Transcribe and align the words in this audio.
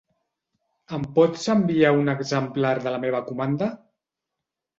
Em 0.97 1.03
pots 1.17 1.43
enviar 1.55 1.91
un 1.99 2.09
exemplar 2.15 2.73
de 2.87 2.95
la 2.95 3.03
meva 3.05 3.21
comanda? 3.29 3.71